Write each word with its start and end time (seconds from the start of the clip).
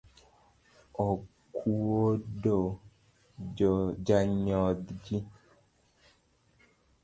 Okuodo 1.09 2.57
janyodh 4.05 4.79
ji. 5.03 5.17